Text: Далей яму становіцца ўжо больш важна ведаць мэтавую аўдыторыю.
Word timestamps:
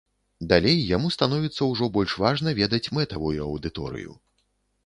Далей 0.51 0.79
яму 0.95 1.11
становіцца 1.15 1.67
ўжо 1.73 1.89
больш 1.97 2.17
важна 2.23 2.57
ведаць 2.63 2.91
мэтавую 2.99 3.35
аўдыторыю. 3.49 4.21